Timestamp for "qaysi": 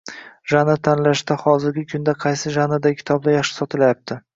2.27-2.57